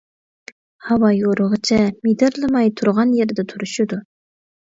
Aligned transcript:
ھاۋا 0.85 1.09
يورۇغۇچە 1.15 1.77
مىدىرلىماي 2.07 2.71
تۇرغان 2.81 3.13
يېرىدە 3.19 3.47
تۇرۇشىدۇ. 3.53 4.01